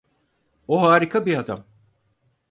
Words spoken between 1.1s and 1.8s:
bir adam.